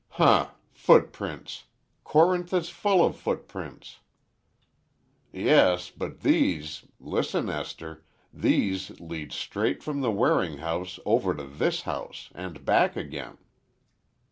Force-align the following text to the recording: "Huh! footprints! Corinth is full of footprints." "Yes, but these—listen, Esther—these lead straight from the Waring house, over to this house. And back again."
"Huh! 0.09 0.49
footprints! 0.71 1.65
Corinth 2.03 2.51
is 2.55 2.69
full 2.69 3.05
of 3.05 3.15
footprints." 3.15 3.99
"Yes, 5.31 5.91
but 5.91 6.21
these—listen, 6.21 7.49
Esther—these 7.49 8.99
lead 8.99 9.31
straight 9.31 9.83
from 9.83 10.01
the 10.01 10.09
Waring 10.09 10.57
house, 10.57 10.97
over 11.05 11.35
to 11.35 11.43
this 11.43 11.81
house. 11.83 12.31
And 12.33 12.65
back 12.65 12.95
again." 12.95 13.37